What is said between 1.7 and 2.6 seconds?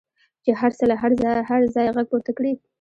ځایه غږ پورته کړي.